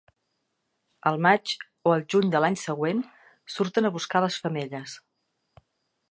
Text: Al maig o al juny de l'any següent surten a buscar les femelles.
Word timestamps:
Al 1.09 1.19
maig 1.25 1.51
o 1.89 1.91
al 1.97 2.05
juny 2.13 2.31
de 2.35 2.41
l'any 2.45 2.57
següent 2.61 3.03
surten 3.57 3.89
a 3.89 3.91
buscar 3.99 4.23
les 4.25 4.39
femelles. 4.47 4.97